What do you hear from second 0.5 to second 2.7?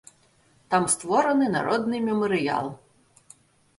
Там створаны народны мемарыял.